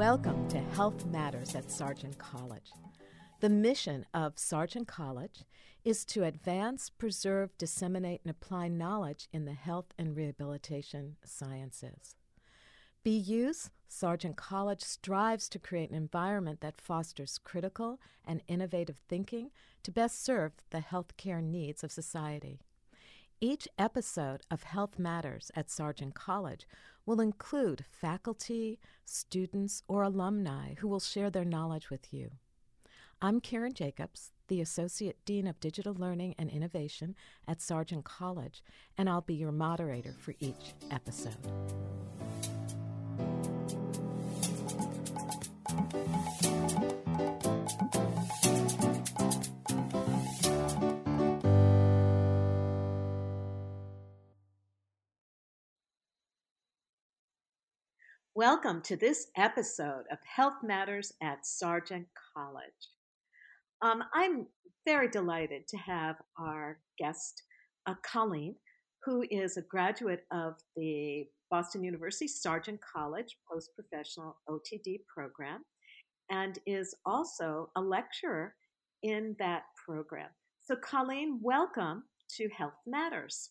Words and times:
Welcome 0.00 0.48
to 0.48 0.58
Health 0.58 1.04
Matters 1.04 1.54
at 1.54 1.70
Sargent 1.70 2.16
College. 2.16 2.72
The 3.40 3.50
mission 3.50 4.06
of 4.14 4.38
Sargent 4.38 4.88
College 4.88 5.44
is 5.84 6.06
to 6.06 6.24
advance, 6.24 6.88
preserve, 6.88 7.50
disseminate, 7.58 8.22
and 8.24 8.30
apply 8.30 8.68
knowledge 8.68 9.28
in 9.30 9.44
the 9.44 9.52
health 9.52 9.92
and 9.98 10.16
rehabilitation 10.16 11.16
sciences. 11.22 12.16
BU's 13.04 13.68
Sargent 13.88 14.38
College 14.38 14.80
strives 14.80 15.50
to 15.50 15.58
create 15.58 15.90
an 15.90 15.96
environment 15.96 16.62
that 16.62 16.80
fosters 16.80 17.36
critical 17.36 18.00
and 18.24 18.40
innovative 18.48 18.96
thinking 19.06 19.50
to 19.82 19.92
best 19.92 20.24
serve 20.24 20.52
the 20.70 20.78
healthcare 20.78 21.42
needs 21.42 21.84
of 21.84 21.92
society. 21.92 22.62
Each 23.42 23.66
episode 23.78 24.42
of 24.50 24.64
Health 24.64 24.98
Matters 24.98 25.50
at 25.56 25.70
Sargent 25.70 26.14
College 26.14 26.66
will 27.06 27.22
include 27.22 27.86
faculty, 27.90 28.78
students, 29.06 29.82
or 29.88 30.02
alumni 30.02 30.74
who 30.74 30.88
will 30.88 31.00
share 31.00 31.30
their 31.30 31.46
knowledge 31.46 31.88
with 31.88 32.12
you. 32.12 32.32
I'm 33.22 33.40
Karen 33.40 33.72
Jacobs, 33.72 34.32
the 34.48 34.60
Associate 34.60 35.16
Dean 35.24 35.46
of 35.46 35.58
Digital 35.58 35.94
Learning 35.94 36.34
and 36.38 36.50
Innovation 36.50 37.14
at 37.48 37.62
Sargent 37.62 38.04
College, 38.04 38.62
and 38.98 39.08
I'll 39.08 39.22
be 39.22 39.36
your 39.36 39.52
moderator 39.52 40.14
for 40.18 40.34
each 40.38 40.74
episode. 40.90 41.38
Welcome 58.40 58.80
to 58.84 58.96
this 58.96 59.26
episode 59.36 60.04
of 60.10 60.16
Health 60.24 60.62
Matters 60.62 61.12
at 61.22 61.44
Sargent 61.44 62.06
College. 62.34 62.88
Um, 63.82 64.02
I'm 64.14 64.46
very 64.86 65.10
delighted 65.10 65.68
to 65.68 65.76
have 65.76 66.16
our 66.38 66.78
guest, 66.98 67.42
uh, 67.84 67.96
Colleen, 68.02 68.54
who 69.04 69.26
is 69.30 69.58
a 69.58 69.62
graduate 69.68 70.24
of 70.30 70.54
the 70.74 71.26
Boston 71.50 71.84
University 71.84 72.26
Sargent 72.26 72.80
College 72.80 73.36
Post 73.46 73.72
Professional 73.74 74.38
OTD 74.48 75.00
program 75.14 75.62
and 76.30 76.60
is 76.64 76.94
also 77.04 77.68
a 77.76 77.80
lecturer 77.82 78.54
in 79.02 79.36
that 79.38 79.64
program. 79.84 80.30
So, 80.62 80.76
Colleen, 80.76 81.40
welcome 81.42 82.04
to 82.38 82.48
Health 82.56 82.80
Matters. 82.86 83.50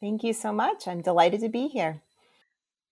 Thank 0.00 0.24
you 0.24 0.32
so 0.32 0.52
much. 0.52 0.88
I'm 0.88 1.02
delighted 1.02 1.38
to 1.42 1.48
be 1.48 1.68
here. 1.68 2.02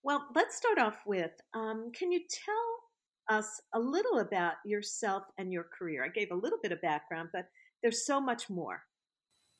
Well, 0.03 0.27
let's 0.35 0.55
start 0.55 0.79
off 0.79 0.97
with 1.05 1.31
um, 1.53 1.91
can 1.93 2.11
you 2.11 2.21
tell 2.29 3.37
us 3.37 3.61
a 3.73 3.79
little 3.79 4.19
about 4.19 4.53
yourself 4.65 5.23
and 5.37 5.51
your 5.51 5.65
career? 5.77 6.03
I 6.03 6.09
gave 6.09 6.31
a 6.31 6.35
little 6.35 6.59
bit 6.61 6.71
of 6.71 6.81
background, 6.81 7.29
but 7.31 7.47
there's 7.81 8.05
so 8.05 8.19
much 8.19 8.49
more. 8.49 8.83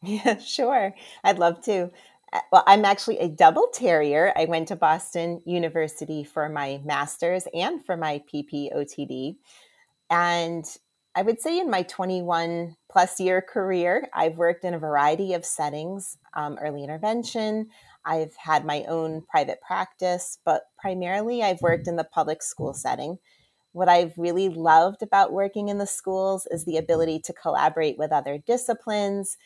Yeah, 0.03 0.39
sure. 0.39 0.95
I'd 1.23 1.38
love 1.38 1.61
to. 1.66 1.92
Uh, 2.33 2.39
well, 2.52 2.64
I'm 2.66 2.86
actually 2.86 3.20
a 3.20 3.28
double 3.28 3.67
terrier. 3.72 4.33
I 4.36 4.45
went 4.45 4.70
to 4.70 4.75
Boston 4.75 5.42
University 5.45 6.23
for 6.23 6.50
my 6.50 6.81
master's 6.83 7.48
and 7.53 7.86
for 7.86 7.95
my 7.95 8.23
PPOTD. 8.33 9.36
And 10.09 10.66
I 11.14 11.22
would 11.22 11.39
say 11.39 11.59
in 11.59 11.70
my 11.70 11.83
21 11.83 12.76
plus 12.89 13.20
year 13.20 13.42
career, 13.42 14.08
I've 14.14 14.38
worked 14.38 14.64
in 14.64 14.73
a 14.73 14.80
variety 14.80 15.33
of 15.33 15.45
settings 15.45 16.17
um, 16.33 16.58
early 16.59 16.83
intervention, 16.83 17.70
I've 18.06 18.36
had 18.36 18.66
my 18.66 18.84
own 18.86 19.24
private 19.30 19.62
practice, 19.62 20.40
but 20.44 20.64
primarily 20.80 21.44
I've 21.44 21.62
worked 21.62 21.88
in 21.88 21.95
the 21.95 22.04
public 22.04 22.42
school 22.42 22.73
setting. 22.73 23.20
What 23.73 23.89
I've 23.89 24.17
really 24.17 24.50
loved 24.50 25.02
about 25.02 25.32
working 25.32 25.70
in 25.70 25.78
the 25.78 25.88
schools 25.88 26.48
is 26.52 26.66
the 26.66 26.78
ability 26.78 27.20
to 27.26 27.34
collaborate 27.34 27.98
with 27.98 28.11
other 28.11 28.38
disciplines, 28.38 29.38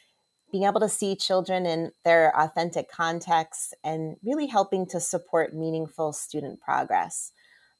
being 0.51 0.63
able 0.63 0.79
to 0.79 0.89
see 0.89 1.15
children 1.15 1.65
in 1.65 1.91
their 2.03 2.35
authentic 2.39 2.89
contexts, 2.89 3.73
and 3.83 4.15
really 4.23 4.47
helping 4.47 4.85
to 4.87 4.99
support 4.99 5.53
meaningful 5.53 6.13
student 6.13 6.59
progress. 6.61 7.31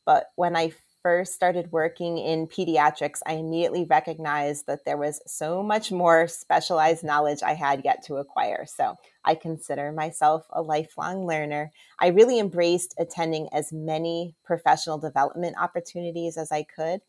But 0.05 0.27
when 0.35 0.55
I 0.55 0.71
first 1.05 1.35
started 1.35 1.71
working 1.71 2.17
in 2.17 2.47
pediatrics, 2.47 3.19
I 3.27 3.33
immediately 3.33 3.85
recognized 3.87 4.65
that 4.65 4.85
there 4.85 4.97
was 4.97 5.21
so 5.27 5.61
much 5.61 5.91
more 5.91 6.27
specialized 6.27 7.03
knowledge 7.03 7.43
I 7.43 7.53
had 7.53 7.85
yet 7.85 8.03
to 8.05 8.15
acquire. 8.15 8.65
So 8.65 8.95
I 9.23 9.35
consider 9.35 9.91
myself 9.91 10.47
a 10.49 10.63
lifelong 10.63 11.27
learner. 11.27 11.71
I 11.99 12.07
really 12.07 12.39
embraced 12.39 12.95
attending 12.97 13.49
as 13.53 13.71
many 13.71 14.33
professional 14.43 14.97
development 14.97 15.57
opportunities 15.61 16.37
as 16.37 16.51
I 16.51 16.63
could. 16.63 17.01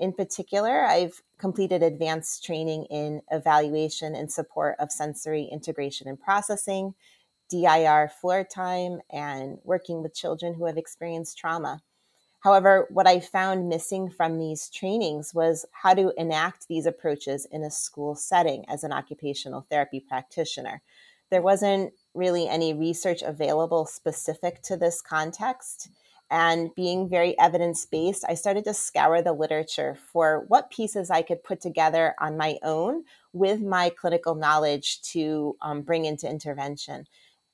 In 0.00 0.12
particular, 0.12 0.84
I've 0.84 1.22
completed 1.38 1.84
advanced 1.84 2.44
training 2.44 2.86
in 2.90 3.22
evaluation 3.30 4.16
and 4.16 4.32
support 4.32 4.74
of 4.80 4.90
sensory 4.90 5.44
integration 5.44 6.08
and 6.08 6.20
processing, 6.20 6.94
DIR 7.50 8.10
floor 8.20 8.42
time, 8.42 8.98
and 9.12 9.58
working 9.62 10.02
with 10.02 10.12
children 10.12 10.54
who 10.54 10.64
have 10.64 10.76
experienced 10.76 11.38
trauma. 11.38 11.82
However, 12.40 12.86
what 12.90 13.06
I 13.06 13.20
found 13.20 13.68
missing 13.68 14.10
from 14.10 14.38
these 14.38 14.70
trainings 14.70 15.34
was 15.34 15.66
how 15.72 15.94
to 15.94 16.12
enact 16.16 16.68
these 16.68 16.86
approaches 16.86 17.46
in 17.50 17.64
a 17.64 17.70
school 17.70 18.14
setting 18.14 18.64
as 18.68 18.84
an 18.84 18.92
occupational 18.92 19.66
therapy 19.68 20.00
practitioner. 20.00 20.82
There 21.30 21.42
wasn't 21.42 21.92
really 22.14 22.48
any 22.48 22.72
research 22.72 23.22
available 23.22 23.86
specific 23.86 24.62
to 24.62 24.76
this 24.76 25.02
context. 25.02 25.90
And 26.30 26.74
being 26.74 27.08
very 27.08 27.38
evidence 27.38 27.86
based, 27.86 28.24
I 28.28 28.34
started 28.34 28.64
to 28.64 28.74
scour 28.74 29.22
the 29.22 29.32
literature 29.32 29.96
for 30.12 30.44
what 30.48 30.70
pieces 30.70 31.10
I 31.10 31.22
could 31.22 31.42
put 31.42 31.60
together 31.60 32.14
on 32.20 32.36
my 32.36 32.58
own 32.62 33.04
with 33.32 33.60
my 33.62 33.90
clinical 33.90 34.34
knowledge 34.34 35.00
to 35.12 35.56
um, 35.62 35.82
bring 35.82 36.04
into 36.04 36.28
intervention. 36.28 37.06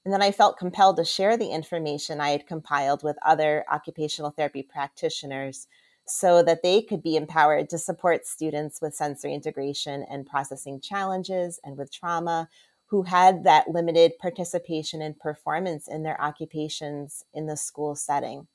And 0.05 0.13
then 0.13 0.23
I 0.23 0.33
felt 0.33 0.59
compelled 0.59 0.97
to 0.97 1.05
share 1.05 1.37
the 1.37 1.51
information 1.51 2.21
I 2.21 2.31
had 2.31 2.47
compiled 2.47 3.03
with 3.03 3.17
other 3.25 3.65
occupational 3.73 4.31
therapy 4.31 4.63
practitioners 4.63 5.67
so 6.07 6.43
that 6.43 6.63
they 6.63 6.83
could 6.83 7.03
be 7.03 7.17
empowered 7.17 7.71
to 7.71 7.79
support 7.79 8.27
students 8.27 8.81
with 8.83 8.95
sensory 8.95 9.33
integration 9.33 10.05
and 10.11 10.27
processing 10.27 10.79
challenges 10.81 11.59
and 11.65 11.79
with 11.79 11.91
trauma 11.93 12.49
who 12.87 13.03
had 13.03 13.45
that 13.45 13.69
limited 13.69 14.13
participation 14.19 15.01
and 15.01 15.19
performance 15.19 15.89
in 15.89 16.03
their 16.03 16.21
occupations 16.21 17.25
in 17.33 17.47
the 17.47 17.57
school 17.57 17.95
setting. 17.95 18.47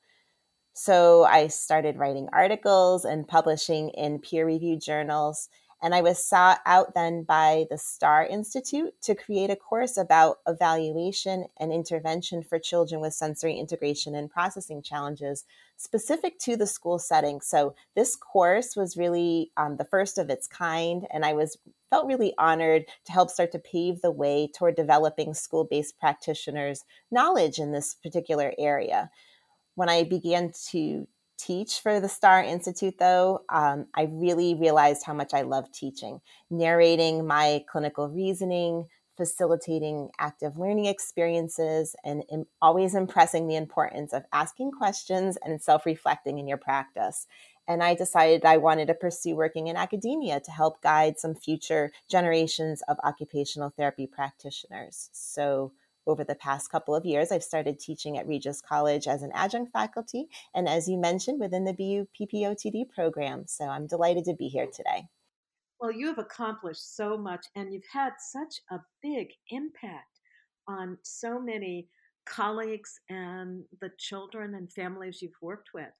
So 0.73 1.23
I 1.23 1.47
started 1.47 1.97
writing 1.97 2.29
articles 2.31 3.03
and 3.03 3.27
publishing 3.27 3.89
in 3.89 4.19
peer 4.19 4.45
reviewed 4.45 4.81
journals 4.81 5.49
and 5.81 5.95
I 5.95 6.01
was 6.01 6.23
sought 6.23 6.59
out 6.65 6.93
then 6.93 7.23
by 7.23 7.65
the 7.69 7.77
STAR 7.77 8.25
Institute 8.25 8.93
to 9.03 9.15
create 9.15 9.49
a 9.49 9.55
course 9.55 9.97
about 9.97 10.39
evaluation 10.47 11.45
and 11.57 11.71
intervention 11.71 12.43
for 12.43 12.59
children 12.59 12.99
with 12.99 13.13
sensory 13.13 13.57
integration 13.57 14.13
and 14.13 14.29
processing 14.29 14.81
challenges 14.81 15.45
specific 15.77 16.37
to 16.39 16.57
the 16.57 16.67
school 16.67 16.99
setting. 16.99 17.39
So 17.39 17.75
this 17.95 18.15
course 18.15 18.75
was 18.75 18.97
really 18.97 19.51
um, 19.55 19.77
the 19.77 19.85
first 19.85 20.17
of 20.17 20.29
its 20.29 20.47
kind, 20.47 21.07
and 21.11 21.23
I 21.23 21.33
was 21.33 21.57
felt 21.89 22.07
really 22.07 22.33
honored 22.37 22.85
to 23.05 23.11
help 23.11 23.29
start 23.29 23.51
to 23.53 23.59
pave 23.59 24.01
the 24.01 24.11
way 24.11 24.47
toward 24.53 24.75
developing 24.75 25.33
school-based 25.33 25.97
practitioners' 25.97 26.83
knowledge 27.09 27.57
in 27.57 27.71
this 27.71 27.95
particular 27.95 28.53
area. 28.59 29.09
When 29.75 29.89
I 29.89 30.03
began 30.03 30.51
to 30.71 31.07
teach 31.39 31.79
for 31.79 31.99
the 31.99 32.09
Star 32.09 32.43
Institute, 32.43 32.95
though, 32.99 33.43
um, 33.49 33.87
I 33.95 34.03
really 34.11 34.55
realized 34.55 35.05
how 35.05 35.13
much 35.13 35.33
I 35.33 35.41
love 35.43 35.71
teaching, 35.71 36.21
narrating 36.49 37.25
my 37.25 37.63
clinical 37.71 38.09
reasoning, 38.09 38.87
facilitating 39.17 40.09
active 40.19 40.57
learning 40.57 40.85
experiences, 40.85 41.95
and 42.03 42.23
Im- 42.31 42.45
always 42.61 42.95
impressing 42.95 43.47
the 43.47 43.55
importance 43.55 44.13
of 44.13 44.23
asking 44.33 44.71
questions 44.71 45.37
and 45.43 45.61
self 45.61 45.85
reflecting 45.85 46.37
in 46.39 46.47
your 46.47 46.57
practice. 46.57 47.27
And 47.67 47.83
I 47.83 47.95
decided 47.95 48.45
I 48.45 48.57
wanted 48.57 48.87
to 48.87 48.93
pursue 48.95 49.35
working 49.35 49.67
in 49.67 49.77
academia 49.77 50.39
to 50.41 50.51
help 50.51 50.81
guide 50.81 51.19
some 51.19 51.35
future 51.35 51.91
generations 52.09 52.81
of 52.87 52.97
occupational 53.03 53.69
therapy 53.69 54.07
practitioners. 54.07 55.09
So, 55.13 55.71
over 56.09 56.23
the 56.23 56.35
past 56.35 56.71
couple 56.71 56.95
of 56.95 57.05
years, 57.05 57.31
I've 57.31 57.43
started 57.43 57.79
teaching 57.79 58.17
at 58.17 58.27
Regis 58.27 58.61
College 58.61 59.07
as 59.07 59.21
an 59.21 59.31
adjunct 59.33 59.71
faculty, 59.71 60.27
and 60.53 60.67
as 60.67 60.87
you 60.87 60.97
mentioned, 60.97 61.39
within 61.39 61.65
the 61.65 61.73
BU 61.73 62.07
PPOTD 62.19 62.89
program. 62.89 63.45
So 63.47 63.65
I'm 63.65 63.87
delighted 63.87 64.25
to 64.25 64.33
be 64.33 64.47
here 64.47 64.67
today. 64.67 65.07
Well, 65.79 65.91
you 65.91 66.07
have 66.07 66.17
accomplished 66.17 66.95
so 66.95 67.17
much, 67.17 67.45
and 67.55 67.73
you've 67.73 67.83
had 67.91 68.13
such 68.19 68.59
a 68.69 68.79
big 69.01 69.29
impact 69.49 70.19
on 70.67 70.97
so 71.03 71.39
many 71.39 71.87
colleagues 72.25 72.99
and 73.09 73.63
the 73.81 73.91
children 73.97 74.55
and 74.55 74.71
families 74.71 75.21
you've 75.21 75.41
worked 75.41 75.69
with. 75.73 75.91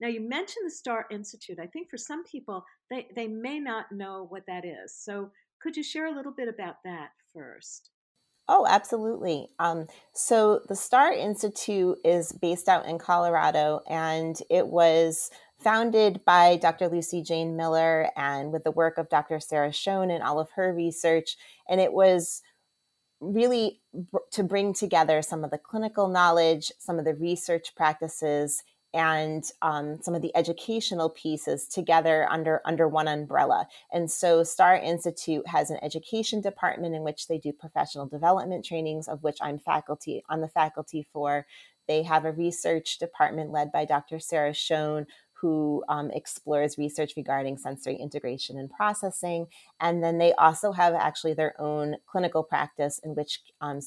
Now, 0.00 0.08
you 0.08 0.20
mentioned 0.20 0.66
the 0.66 0.70
STAR 0.70 1.06
Institute. 1.10 1.58
I 1.60 1.66
think 1.66 1.90
for 1.90 1.96
some 1.96 2.24
people, 2.24 2.64
they, 2.90 3.06
they 3.14 3.28
may 3.28 3.58
not 3.58 3.92
know 3.92 4.26
what 4.28 4.44
that 4.46 4.64
is. 4.64 4.94
So, 4.96 5.30
could 5.60 5.76
you 5.76 5.82
share 5.82 6.06
a 6.06 6.14
little 6.14 6.32
bit 6.32 6.48
about 6.48 6.76
that 6.84 7.10
first? 7.32 7.90
Oh, 8.48 8.66
absolutely. 8.68 9.48
Um, 9.58 9.86
so 10.12 10.60
the 10.68 10.76
STAR 10.76 11.12
Institute 11.12 11.98
is 12.04 12.32
based 12.32 12.68
out 12.68 12.86
in 12.86 12.98
Colorado, 12.98 13.80
and 13.88 14.38
it 14.50 14.66
was 14.66 15.30
founded 15.58 16.20
by 16.26 16.56
Dr. 16.56 16.88
Lucy 16.88 17.22
Jane 17.22 17.56
Miller 17.56 18.10
and 18.16 18.52
with 18.52 18.64
the 18.64 18.70
work 18.70 18.98
of 18.98 19.08
Dr. 19.08 19.40
Sarah 19.40 19.72
Schoen 19.72 20.10
and 20.10 20.22
all 20.22 20.38
of 20.38 20.50
her 20.56 20.74
research. 20.74 21.36
And 21.68 21.80
it 21.80 21.94
was 21.94 22.42
really 23.20 23.80
to 24.32 24.42
bring 24.42 24.74
together 24.74 25.22
some 25.22 25.44
of 25.44 25.50
the 25.50 25.58
clinical 25.58 26.08
knowledge, 26.08 26.72
some 26.78 26.98
of 26.98 27.06
the 27.06 27.14
research 27.14 27.74
practices, 27.76 28.62
and 28.94 29.44
um, 29.60 29.98
some 30.00 30.14
of 30.14 30.22
the 30.22 30.34
educational 30.36 31.10
pieces 31.10 31.66
together 31.66 32.26
under 32.30 32.62
under 32.64 32.88
one 32.88 33.08
umbrella. 33.08 33.66
And 33.92 34.10
so 34.10 34.44
Star 34.44 34.76
Institute 34.76 35.46
has 35.48 35.70
an 35.70 35.78
education 35.82 36.40
department 36.40 36.94
in 36.94 37.02
which 37.02 37.26
they 37.26 37.38
do 37.38 37.52
professional 37.52 38.06
development 38.06 38.64
trainings, 38.64 39.08
of 39.08 39.22
which 39.22 39.38
I'm 39.42 39.58
faculty 39.58 40.22
on 40.28 40.40
the 40.40 40.48
faculty 40.48 41.06
for. 41.12 41.44
They 41.88 42.04
have 42.04 42.24
a 42.24 42.32
research 42.32 42.98
department 42.98 43.50
led 43.50 43.70
by 43.70 43.84
Dr. 43.84 44.18
Sarah 44.18 44.54
Schoen, 44.54 45.06
who 45.32 45.84
um, 45.88 46.10
explores 46.12 46.78
research 46.78 47.12
regarding 47.16 47.58
sensory 47.58 47.96
integration 47.96 48.56
and 48.56 48.70
processing. 48.70 49.48
And 49.80 50.02
then 50.02 50.16
they 50.16 50.32
also 50.34 50.72
have 50.72 50.94
actually 50.94 51.34
their 51.34 51.60
own 51.60 51.96
clinical 52.06 52.42
practice 52.42 52.98
in 53.04 53.14
which 53.14 53.40
um, 53.60 53.80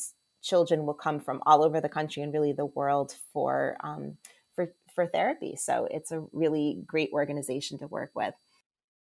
children 0.44 0.86
will 0.86 0.94
come 0.94 1.19
from 1.19 1.42
all 1.45 1.63
over 1.63 1.81
the 1.81 1.89
country 1.89 2.21
and 2.21 2.31
really 2.31 2.51
the 2.51 2.65
world 2.65 3.15
for 3.33 3.77
um, 3.83 4.18
for 4.97 5.05
therapy. 5.05 5.55
So 5.55 5.88
it's 5.91 6.11
a 6.11 6.25
really 6.33 6.81
great 6.88 7.11
organization 7.13 7.77
to 7.77 7.88
work 7.88 8.09
with. 8.15 8.33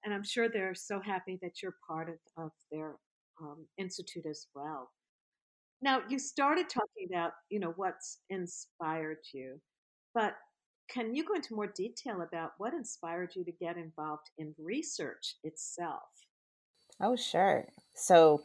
And 0.04 0.14
I'm 0.14 0.24
sure 0.24 0.50
they're 0.50 0.76
so 0.76 1.00
happy 1.00 1.40
that 1.42 1.64
you're 1.64 1.78
part 1.88 2.10
of, 2.10 2.44
of 2.44 2.52
their 2.70 2.96
um, 3.42 3.66
institute 3.78 4.26
as 4.30 4.48
well. 4.54 4.92
Now, 5.82 6.02
you 6.10 6.20
started 6.20 6.68
talking 6.68 7.08
about, 7.10 7.32
you 7.50 7.62
know, 7.62 7.72
what's 7.78 8.20
inspired 8.30 9.20
you, 9.34 9.62
but 10.14 10.36
can 10.90 11.16
you 11.16 11.24
go 11.24 11.36
into 11.36 11.56
more 11.56 11.68
detail 11.68 12.22
about 12.22 12.52
what 12.58 12.74
inspired 12.74 13.32
you 13.34 13.46
to 13.46 13.52
get 13.54 13.78
involved 13.78 14.30
in 14.38 14.54
research 14.58 15.36
itself? 15.46 16.02
Oh, 17.00 17.16
sure. 17.16 17.66
So, 17.94 18.44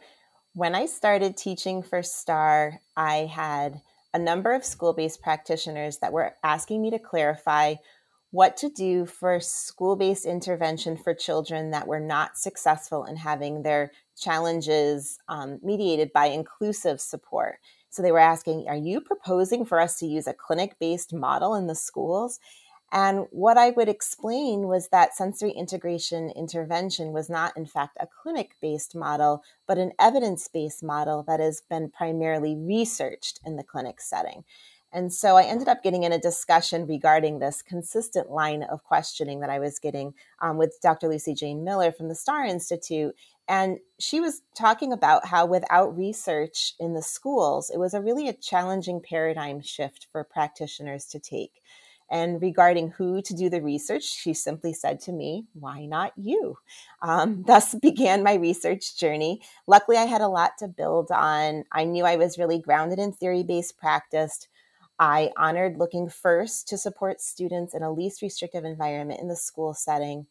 when 0.54 0.76
I 0.76 0.86
started 0.86 1.36
teaching 1.36 1.82
for 1.82 2.04
STAR, 2.04 2.78
I 2.96 3.30
had 3.34 3.80
a 4.14 4.18
number 4.18 4.52
of 4.52 4.64
school 4.64 4.92
based 4.92 5.22
practitioners 5.22 5.98
that 5.98 6.12
were 6.12 6.34
asking 6.42 6.82
me 6.82 6.90
to 6.90 6.98
clarify 6.98 7.74
what 8.30 8.56
to 8.56 8.70
do 8.70 9.04
for 9.04 9.38
school 9.40 9.94
based 9.94 10.24
intervention 10.24 10.96
for 10.96 11.14
children 11.14 11.70
that 11.70 11.86
were 11.86 12.00
not 12.00 12.38
successful 12.38 13.04
in 13.04 13.16
having 13.16 13.62
their 13.62 13.92
challenges 14.18 15.18
um, 15.28 15.60
mediated 15.62 16.12
by 16.12 16.26
inclusive 16.26 17.00
support. 17.00 17.56
So 17.90 18.00
they 18.00 18.10
were 18.10 18.18
asking, 18.18 18.66
Are 18.68 18.76
you 18.76 19.02
proposing 19.02 19.66
for 19.66 19.78
us 19.78 19.98
to 19.98 20.06
use 20.06 20.26
a 20.26 20.32
clinic 20.32 20.78
based 20.80 21.12
model 21.12 21.54
in 21.54 21.66
the 21.66 21.74
schools? 21.74 22.40
And 22.94 23.26
what 23.30 23.56
I 23.56 23.70
would 23.70 23.88
explain 23.88 24.68
was 24.68 24.88
that 24.88 25.16
sensory 25.16 25.50
integration 25.50 26.28
intervention 26.28 27.12
was 27.12 27.30
not, 27.30 27.56
in 27.56 27.64
fact, 27.64 27.96
a 27.98 28.06
clinic 28.06 28.56
based 28.60 28.94
model, 28.94 29.42
but 29.66 29.78
an 29.78 29.92
evidence 29.98 30.46
based 30.46 30.84
model 30.84 31.22
that 31.22 31.40
has 31.40 31.62
been 31.70 31.88
primarily 31.88 32.54
researched 32.54 33.40
in 33.46 33.56
the 33.56 33.64
clinic 33.64 33.98
setting. 34.02 34.44
And 34.92 35.10
so 35.10 35.38
I 35.38 35.44
ended 35.44 35.68
up 35.68 35.82
getting 35.82 36.02
in 36.02 36.12
a 36.12 36.18
discussion 36.18 36.86
regarding 36.86 37.38
this 37.38 37.62
consistent 37.62 38.30
line 38.30 38.62
of 38.62 38.84
questioning 38.84 39.40
that 39.40 39.48
I 39.48 39.58
was 39.58 39.78
getting 39.78 40.12
um, 40.42 40.58
with 40.58 40.78
Dr. 40.82 41.08
Lucy 41.08 41.32
Jane 41.32 41.64
Miller 41.64 41.92
from 41.92 42.08
the 42.08 42.14
STAR 42.14 42.44
Institute. 42.44 43.14
And 43.48 43.78
she 43.98 44.20
was 44.20 44.42
talking 44.54 44.92
about 44.92 45.28
how 45.28 45.46
without 45.46 45.96
research 45.96 46.74
in 46.78 46.92
the 46.92 47.00
schools, 47.00 47.70
it 47.70 47.78
was 47.78 47.94
a 47.94 48.02
really 48.02 48.28
a 48.28 48.34
challenging 48.34 49.00
paradigm 49.00 49.62
shift 49.62 50.08
for 50.12 50.22
practitioners 50.24 51.06
to 51.06 51.18
take. 51.18 51.62
And 52.12 52.42
regarding 52.42 52.90
who 52.90 53.22
to 53.22 53.34
do 53.34 53.48
the 53.48 53.62
research, 53.62 54.04
she 54.04 54.34
simply 54.34 54.74
said 54.74 55.00
to 55.00 55.12
me, 55.12 55.46
Why 55.54 55.86
not 55.86 56.12
you? 56.14 56.58
Um, 57.00 57.42
thus 57.46 57.74
began 57.74 58.22
my 58.22 58.34
research 58.34 58.98
journey. 58.98 59.40
Luckily, 59.66 59.96
I 59.96 60.04
had 60.04 60.20
a 60.20 60.28
lot 60.28 60.52
to 60.58 60.68
build 60.68 61.10
on. 61.10 61.64
I 61.72 61.84
knew 61.84 62.04
I 62.04 62.16
was 62.16 62.38
really 62.38 62.58
grounded 62.58 62.98
in 62.98 63.12
theory 63.12 63.42
based 63.42 63.78
practice. 63.78 64.46
I 64.98 65.30
honored 65.38 65.78
looking 65.78 66.10
first 66.10 66.68
to 66.68 66.76
support 66.76 67.22
students 67.22 67.74
in 67.74 67.82
a 67.82 67.90
least 67.90 68.20
restrictive 68.20 68.66
environment 68.66 69.20
in 69.20 69.28
the 69.28 69.34
school 69.34 69.72
setting. 69.72 70.26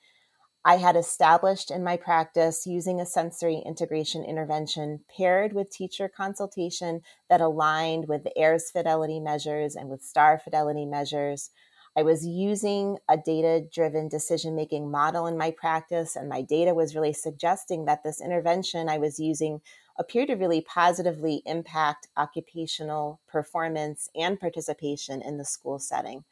I 0.63 0.77
had 0.77 0.95
established 0.95 1.71
in 1.71 1.83
my 1.83 1.97
practice 1.97 2.67
using 2.67 3.01
a 3.01 3.05
sensory 3.07 3.63
integration 3.65 4.23
intervention 4.23 4.99
paired 5.17 5.53
with 5.53 5.71
teacher 5.71 6.07
consultation 6.07 7.01
that 7.27 7.41
aligned 7.41 8.07
with 8.07 8.23
the 8.23 8.37
Ayres 8.37 8.69
fidelity 8.69 9.19
measures 9.19 9.75
and 9.75 9.89
with 9.89 10.03
STAR 10.03 10.37
fidelity 10.37 10.85
measures. 10.85 11.49
I 11.97 12.03
was 12.03 12.25
using 12.25 12.99
a 13.09 13.17
data 13.17 13.65
driven 13.69 14.07
decision 14.07 14.55
making 14.55 14.89
model 14.89 15.27
in 15.27 15.37
my 15.37 15.51
practice, 15.51 16.15
and 16.15 16.29
my 16.29 16.41
data 16.41 16.73
was 16.73 16.95
really 16.95 17.11
suggesting 17.11 17.85
that 17.85 18.03
this 18.03 18.21
intervention 18.21 18.87
I 18.87 18.97
was 18.97 19.19
using 19.19 19.61
appeared 19.99 20.29
to 20.29 20.35
really 20.35 20.61
positively 20.61 21.43
impact 21.45 22.07
occupational 22.15 23.19
performance 23.27 24.09
and 24.15 24.39
participation 24.39 25.21
in 25.21 25.37
the 25.37 25.45
school 25.45 25.79
setting. 25.79 26.23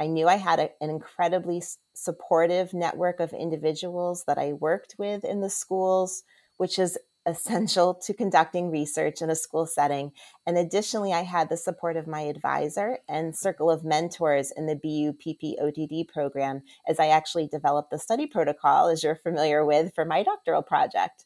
I 0.00 0.06
knew 0.06 0.26
I 0.26 0.36
had 0.36 0.58
a, 0.58 0.70
an 0.80 0.88
incredibly 0.90 1.62
supportive 1.92 2.72
network 2.72 3.20
of 3.20 3.32
individuals 3.32 4.24
that 4.26 4.38
I 4.38 4.54
worked 4.54 4.94
with 4.96 5.24
in 5.24 5.42
the 5.42 5.50
schools, 5.50 6.22
which 6.56 6.78
is 6.78 6.98
essential 7.28 7.94
to 7.94 8.14
conducting 8.14 8.70
research 8.70 9.20
in 9.20 9.30
a 9.30 9.36
school 9.36 9.66
setting. 9.66 10.12
And 10.46 10.56
additionally, 10.56 11.12
I 11.12 11.22
had 11.22 11.48
the 11.48 11.56
support 11.56 11.96
of 11.96 12.06
my 12.06 12.22
advisor 12.22 12.98
and 13.08 13.36
circle 13.36 13.70
of 13.70 13.84
mentors 13.84 14.50
in 14.50 14.66
the 14.66 14.76
BU 14.76 15.12
PPOTD 15.14 16.08
program 16.08 16.62
as 16.88 16.98
I 16.98 17.08
actually 17.08 17.46
developed 17.46 17.90
the 17.90 17.98
study 17.98 18.26
protocol, 18.26 18.88
as 18.88 19.02
you're 19.02 19.16
familiar 19.16 19.64
with, 19.64 19.94
for 19.94 20.04
my 20.04 20.22
doctoral 20.22 20.62
project. 20.62 21.24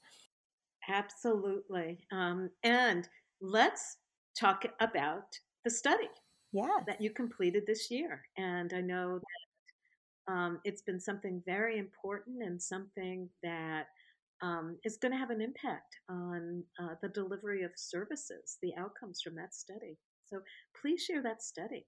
Absolutely. 0.88 2.00
Um, 2.10 2.50
and 2.62 3.08
let's 3.40 3.98
talk 4.38 4.64
about 4.80 5.38
the 5.64 5.70
study 5.70 6.08
yeah. 6.52 6.78
that 6.86 7.00
you 7.00 7.10
completed 7.10 7.64
this 7.66 7.90
year. 7.90 8.22
And 8.36 8.72
I 8.74 8.80
know 8.80 9.20
that 9.20 10.32
um, 10.32 10.60
it's 10.64 10.82
been 10.82 11.00
something 11.00 11.42
very 11.46 11.78
important 11.78 12.42
and 12.42 12.60
something 12.60 13.28
that 13.42 13.86
um, 14.42 14.76
is 14.84 14.98
going 15.00 15.12
to 15.12 15.18
have 15.18 15.30
an 15.30 15.40
impact 15.40 15.96
on 16.10 16.64
uh, 16.80 16.94
the 17.00 17.08
delivery 17.08 17.62
of 17.62 17.70
services, 17.76 18.58
the 18.60 18.72
outcomes 18.76 19.20
from 19.22 19.36
that 19.36 19.54
study. 19.54 19.96
So 20.26 20.38
please 20.80 21.02
share 21.02 21.22
that 21.22 21.42
study. 21.42 21.86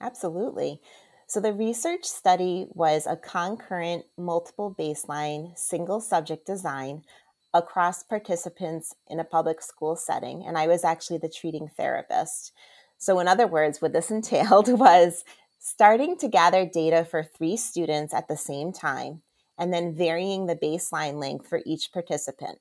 Absolutely. 0.00 0.80
So, 1.26 1.40
the 1.40 1.54
research 1.54 2.04
study 2.04 2.66
was 2.70 3.06
a 3.06 3.16
concurrent, 3.16 4.04
multiple 4.18 4.74
baseline, 4.78 5.56
single 5.58 6.00
subject 6.00 6.46
design 6.46 7.02
across 7.54 8.02
participants 8.02 8.94
in 9.08 9.20
a 9.20 9.24
public 9.24 9.62
school 9.62 9.96
setting. 9.96 10.44
And 10.46 10.58
I 10.58 10.66
was 10.66 10.84
actually 10.84 11.18
the 11.18 11.30
treating 11.30 11.70
therapist. 11.76 12.52
So, 12.98 13.20
in 13.20 13.28
other 13.28 13.46
words, 13.46 13.80
what 13.80 13.94
this 13.94 14.10
entailed 14.10 14.68
was 14.78 15.24
starting 15.58 16.18
to 16.18 16.28
gather 16.28 16.66
data 16.66 17.06
for 17.06 17.22
three 17.22 17.56
students 17.56 18.12
at 18.12 18.28
the 18.28 18.36
same 18.36 18.70
time 18.72 19.22
and 19.58 19.72
then 19.72 19.94
varying 19.94 20.46
the 20.46 20.56
baseline 20.56 21.20
length 21.20 21.48
for 21.48 21.60
each 21.64 21.92
participant. 21.92 22.58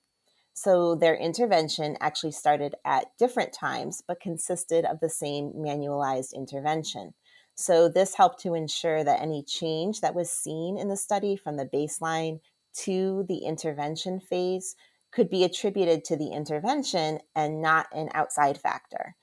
So 0.54 0.96
their 0.96 1.16
intervention 1.16 1.98
actually 2.00 2.32
started 2.32 2.76
at 2.86 3.08
different 3.18 3.54
times, 3.54 4.04
but 4.08 4.20
consisted 4.20 4.86
of 4.86 5.00
the 5.00 5.10
same 5.10 5.52
manualized 5.54 6.34
intervention. 6.34 7.14
So 7.56 7.90
this 7.90 8.16
helped 8.16 8.42
to 8.42 8.54
ensure 8.54 9.04
that 9.04 9.22
any 9.22 9.44
change 9.44 10.02
that 10.02 10.16
was 10.16 10.32
seen 10.32 10.78
in 10.78 10.90
the 10.90 10.98
study 10.98 11.36
from 11.36 11.58
the 11.58 11.66
baseline 11.66 12.40
to 12.84 13.26
the 13.28 13.40
intervention 13.40 14.20
phase 14.20 14.76
could 15.12 15.30
be 15.30 15.44
attributed 15.44 16.04
to 16.06 16.18
the 16.18 16.30
intervention 16.30 17.20
and 17.36 17.62
not 17.62 17.88
an 17.94 18.10
outside 18.14 18.58
factor 18.58 19.16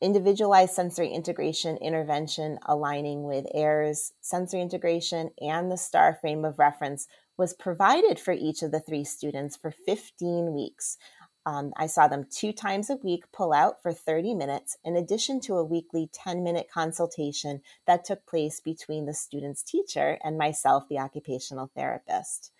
individualized 0.00 0.74
sensory 0.74 1.08
integration 1.08 1.76
intervention 1.78 2.58
aligning 2.66 3.24
with 3.24 3.46
Ayres 3.54 4.12
sensory 4.20 4.60
integration 4.60 5.30
and 5.40 5.70
the 5.70 5.76
STAR 5.76 6.18
frame 6.20 6.44
of 6.44 6.58
reference 6.58 7.08
was 7.36 7.54
provided 7.54 8.18
for 8.18 8.32
each 8.32 8.62
of 8.62 8.70
the 8.70 8.80
three 8.80 9.04
students 9.04 9.56
for 9.56 9.70
15 9.70 10.54
weeks. 10.54 10.98
Um, 11.46 11.72
I 11.76 11.86
saw 11.86 12.08
them 12.08 12.26
two 12.30 12.52
times 12.52 12.90
a 12.90 12.96
week 12.96 13.24
pull 13.32 13.52
out 13.52 13.82
for 13.82 13.92
30 13.92 14.34
minutes, 14.34 14.76
in 14.84 14.96
addition 14.96 15.40
to 15.42 15.54
a 15.54 15.64
weekly 15.64 16.10
10 16.12 16.42
minute 16.42 16.68
consultation 16.72 17.62
that 17.86 18.04
took 18.04 18.26
place 18.26 18.60
between 18.60 19.06
the 19.06 19.14
student's 19.14 19.62
teacher 19.62 20.18
and 20.22 20.36
myself, 20.36 20.84
the 20.90 20.98
occupational 20.98 21.70
therapist. 21.74 22.52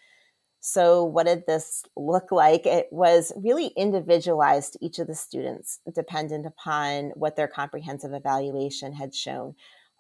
So, 0.60 1.04
what 1.04 1.26
did 1.26 1.44
this 1.46 1.84
look 1.96 2.32
like? 2.32 2.66
It 2.66 2.88
was 2.90 3.32
really 3.36 3.68
individualized 3.76 4.74
to 4.74 4.84
each 4.84 4.98
of 4.98 5.06
the 5.06 5.14
students, 5.14 5.80
dependent 5.94 6.46
upon 6.46 7.10
what 7.10 7.36
their 7.36 7.48
comprehensive 7.48 8.12
evaluation 8.12 8.92
had 8.94 9.14
shown. 9.14 9.54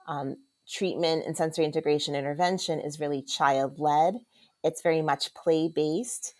Um, 0.08 0.36
treatment 0.68 1.24
and 1.26 1.36
sensory 1.36 1.64
integration 1.64 2.14
intervention 2.14 2.80
is 2.80 3.00
really 3.00 3.22
child 3.22 3.78
led, 3.78 4.16
it's 4.64 4.82
very 4.82 5.02
much 5.02 5.34
play 5.34 5.68
based. 5.68 6.34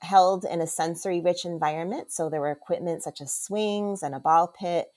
held 0.00 0.44
in 0.44 0.60
a 0.60 0.66
sensory 0.66 1.20
rich 1.20 1.44
environment. 1.44 2.12
So 2.12 2.28
there 2.30 2.40
were 2.40 2.50
equipment 2.52 3.02
such 3.02 3.20
as 3.20 3.34
swings 3.34 4.02
and 4.02 4.14
a 4.14 4.20
ball 4.20 4.48
pit. 4.48 4.88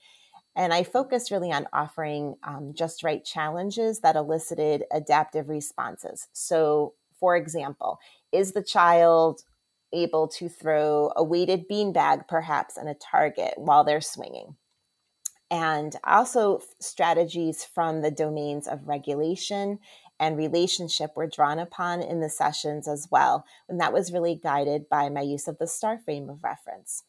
And 0.54 0.72
I 0.72 0.84
focused 0.84 1.30
really 1.30 1.50
on 1.52 1.66
offering 1.72 2.36
um, 2.44 2.72
just 2.74 3.02
right 3.02 3.24
challenges 3.24 4.00
that 4.00 4.16
elicited 4.16 4.84
adaptive 4.92 5.48
responses. 5.48 6.28
So, 6.32 6.94
for 7.18 7.36
example, 7.36 7.98
is 8.32 8.52
the 8.52 8.62
child 8.62 9.42
able 9.92 10.26
to 10.26 10.48
throw 10.48 11.12
a 11.16 11.22
weighted 11.22 11.68
beanbag 11.68 12.26
perhaps 12.26 12.76
in 12.76 12.88
a 12.88 12.94
target 12.94 13.54
while 13.56 13.84
they're 13.84 14.00
swinging? 14.00 14.56
And 15.50 15.94
also 16.04 16.60
strategies 16.80 17.62
from 17.62 18.00
the 18.00 18.10
domains 18.10 18.66
of 18.66 18.88
regulation 18.88 19.80
and 20.18 20.38
relationship 20.38 21.10
were 21.14 21.26
drawn 21.26 21.58
upon 21.58 22.00
in 22.00 22.20
the 22.20 22.30
sessions 22.30 22.88
as 22.88 23.08
well. 23.10 23.44
And 23.68 23.78
that 23.80 23.92
was 23.92 24.12
really 24.12 24.34
guided 24.34 24.88
by 24.88 25.10
my 25.10 25.20
use 25.20 25.48
of 25.48 25.58
the 25.58 25.66
STAR 25.66 25.98
frame 25.98 26.30
of 26.30 26.42
reference. 26.42 27.02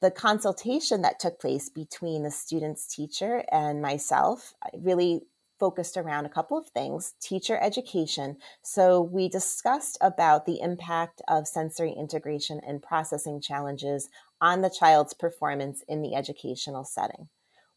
The 0.00 0.12
consultation 0.12 1.02
that 1.02 1.18
took 1.18 1.40
place 1.40 1.68
between 1.68 2.22
the 2.22 2.30
student's 2.30 2.86
teacher 2.86 3.42
and 3.50 3.82
myself 3.82 4.54
really 4.78 5.22
focused 5.58 5.96
around 5.96 6.26
a 6.26 6.30
couple 6.30 6.56
of 6.56 6.68
things 6.68 7.14
teacher 7.20 7.58
education 7.60 8.36
so 8.62 9.00
we 9.00 9.28
discussed 9.28 9.98
about 10.00 10.46
the 10.46 10.60
impact 10.60 11.20
of 11.28 11.48
sensory 11.48 11.92
integration 11.92 12.60
and 12.66 12.82
processing 12.82 13.40
challenges 13.40 14.08
on 14.40 14.62
the 14.62 14.70
child's 14.70 15.14
performance 15.14 15.82
in 15.88 16.02
the 16.02 16.14
educational 16.14 16.84
setting 16.84 17.28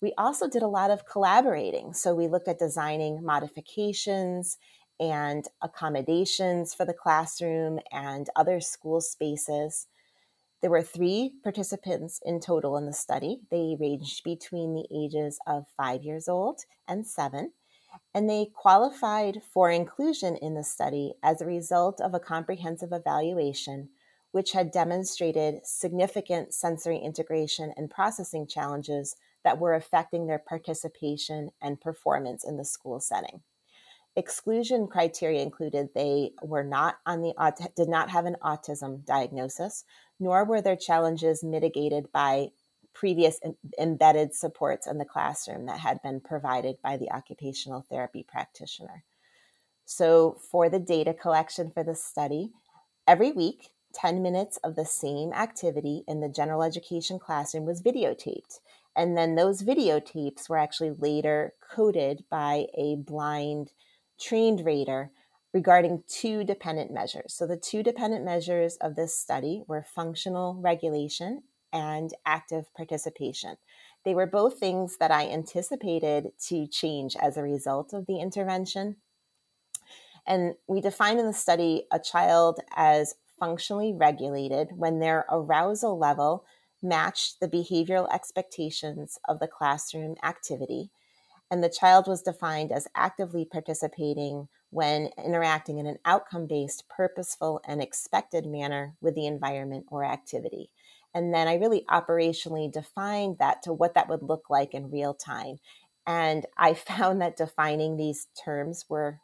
we 0.01 0.13
also 0.17 0.49
did 0.49 0.63
a 0.63 0.67
lot 0.67 0.89
of 0.89 1.05
collaborating. 1.05 1.93
So 1.93 2.15
we 2.15 2.27
looked 2.27 2.47
at 2.47 2.57
designing 2.57 3.23
modifications 3.23 4.57
and 4.99 5.47
accommodations 5.61 6.73
for 6.73 6.85
the 6.85 6.93
classroom 6.93 7.79
and 7.91 8.27
other 8.35 8.59
school 8.59 8.99
spaces. 8.99 9.87
There 10.61 10.71
were 10.71 10.81
three 10.81 11.33
participants 11.43 12.19
in 12.23 12.39
total 12.39 12.77
in 12.77 12.85
the 12.85 12.93
study. 12.93 13.41
They 13.49 13.75
ranged 13.79 14.23
between 14.23 14.73
the 14.73 14.87
ages 14.91 15.39
of 15.47 15.65
five 15.77 16.03
years 16.03 16.27
old 16.27 16.61
and 16.87 17.05
seven, 17.05 17.53
and 18.13 18.29
they 18.29 18.47
qualified 18.53 19.41
for 19.53 19.69
inclusion 19.69 20.35
in 20.35 20.55
the 20.55 20.63
study 20.63 21.13
as 21.23 21.41
a 21.41 21.45
result 21.45 22.01
of 22.01 22.13
a 22.13 22.19
comprehensive 22.19 22.91
evaluation 22.91 23.89
which 24.31 24.53
had 24.53 24.71
demonstrated 24.71 25.65
significant 25.65 26.53
sensory 26.53 26.97
integration 26.97 27.73
and 27.75 27.89
processing 27.89 28.47
challenges 28.47 29.15
that 29.43 29.59
were 29.59 29.73
affecting 29.73 30.27
their 30.27 30.39
participation 30.39 31.49
and 31.61 31.81
performance 31.81 32.45
in 32.45 32.57
the 32.57 32.65
school 32.65 32.99
setting. 32.99 33.41
Exclusion 34.15 34.87
criteria 34.87 35.41
included 35.41 35.89
they 35.93 36.31
were 36.41 36.63
not 36.63 36.97
on 37.05 37.21
the 37.21 37.33
did 37.75 37.87
not 37.87 38.09
have 38.09 38.25
an 38.25 38.35
autism 38.41 39.05
diagnosis, 39.05 39.85
nor 40.19 40.43
were 40.43 40.61
their 40.61 40.75
challenges 40.75 41.43
mitigated 41.43 42.11
by 42.11 42.49
previous 43.01 43.39
embedded 43.79 44.31
supports 44.31 44.85
in 44.85 44.99
the 44.99 45.05
classroom 45.05 45.65
that 45.65 45.79
had 45.79 45.99
been 46.03 46.19
provided 46.19 46.75
by 46.83 46.97
the 46.97 47.09
occupational 47.11 47.83
therapy 47.89 48.23
practitioner. 48.23 49.03
So, 49.85 50.37
for 50.51 50.69
the 50.69 50.77
data 50.77 51.11
collection 51.11 51.71
for 51.71 51.83
the 51.83 51.95
study, 51.95 52.51
every 53.07 53.31
week 53.31 53.71
10 53.95 54.21
minutes 54.21 54.57
of 54.57 54.75
the 54.75 54.85
same 54.85 55.33
activity 55.33 56.03
in 56.07 56.21
the 56.21 56.29
general 56.29 56.61
education 56.61 57.17
classroom 57.17 57.65
was 57.65 57.81
videotaped. 57.81 58.59
And 58.95 59.17
then 59.17 59.33
those 59.33 59.63
videotapes 59.63 60.47
were 60.47 60.59
actually 60.59 60.91
later 60.91 61.53
coded 61.75 62.23
by 62.29 62.67
a 62.77 62.97
blind 62.97 63.71
trained 64.19 64.63
rater 64.63 65.09
regarding 65.55 66.03
two 66.07 66.43
dependent 66.43 66.91
measures. 66.91 67.33
So 67.33 67.47
the 67.47 67.57
two 67.57 67.81
dependent 67.81 68.23
measures 68.23 68.75
of 68.75 68.95
this 68.95 69.17
study 69.17 69.63
were 69.67 69.83
functional 69.83 70.53
regulation 70.61 71.41
and 71.73 72.13
active 72.25 72.73
participation. 72.73 73.57
They 74.03 74.15
were 74.15 74.27
both 74.27 74.59
things 74.59 74.97
that 74.97 75.11
I 75.11 75.27
anticipated 75.27 76.31
to 76.47 76.67
change 76.67 77.15
as 77.15 77.37
a 77.37 77.43
result 77.43 77.93
of 77.93 78.07
the 78.07 78.19
intervention. 78.19 78.97
And 80.25 80.55
we 80.67 80.81
define 80.81 81.19
in 81.19 81.25
the 81.25 81.33
study 81.33 81.85
a 81.91 81.99
child 81.99 82.59
as 82.75 83.15
functionally 83.39 83.93
regulated 83.93 84.69
when 84.75 84.99
their 84.99 85.25
arousal 85.29 85.97
level 85.97 86.45
matched 86.81 87.39
the 87.39 87.47
behavioral 87.47 88.11
expectations 88.13 89.19
of 89.27 89.39
the 89.39 89.47
classroom 89.47 90.15
activity. 90.23 90.91
And 91.49 91.63
the 91.63 91.69
child 91.69 92.07
was 92.07 92.21
defined 92.21 92.71
as 92.71 92.87
actively 92.95 93.45
participating 93.45 94.47
when 94.69 95.09
interacting 95.23 95.79
in 95.79 95.85
an 95.85 95.99
outcome 96.05 96.47
based, 96.47 96.87
purposeful, 96.87 97.61
and 97.67 97.81
expected 97.81 98.45
manner 98.45 98.95
with 99.01 99.15
the 99.15 99.27
environment 99.27 99.85
or 99.89 100.05
activity. 100.05 100.71
And 101.13 101.33
then 101.33 101.47
I 101.47 101.55
really 101.55 101.83
operationally 101.89 102.71
defined 102.71 103.37
that 103.39 103.63
to 103.63 103.73
what 103.73 103.95
that 103.95 104.09
would 104.09 104.23
look 104.23 104.49
like 104.49 104.73
in 104.73 104.91
real 104.91 105.13
time. 105.13 105.57
And 106.07 106.45
I 106.57 106.73
found 106.73 107.21
that 107.21 107.37
defining 107.37 107.97
these 107.97 108.27
terms 108.43 108.85
were 108.89 109.19